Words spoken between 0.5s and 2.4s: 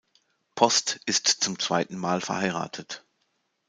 Post ist zum zweiten Mal